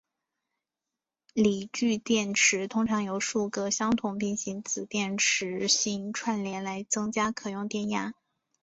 [1.35, 8.11] 锂聚电池通常是由数个相同的平行子电池芯串联来增加可用电压。